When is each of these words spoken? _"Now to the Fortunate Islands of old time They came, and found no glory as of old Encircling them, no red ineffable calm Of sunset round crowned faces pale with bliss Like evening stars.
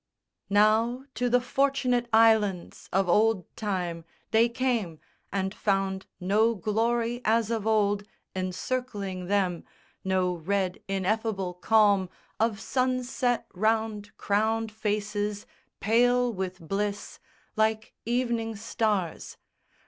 _"Now 0.49 1.05
to 1.13 1.29
the 1.29 1.39
Fortunate 1.39 2.07
Islands 2.11 2.89
of 2.91 3.07
old 3.07 3.55
time 3.55 4.03
They 4.31 4.49
came, 4.49 4.99
and 5.31 5.53
found 5.53 6.07
no 6.19 6.55
glory 6.55 7.21
as 7.23 7.51
of 7.51 7.67
old 7.67 8.03
Encircling 8.35 9.27
them, 9.27 9.63
no 10.03 10.33
red 10.33 10.79
ineffable 10.87 11.53
calm 11.53 12.09
Of 12.39 12.59
sunset 12.59 13.45
round 13.53 14.17
crowned 14.17 14.71
faces 14.71 15.45
pale 15.79 16.33
with 16.33 16.59
bliss 16.59 17.19
Like 17.55 17.93
evening 18.03 18.55
stars. 18.55 19.37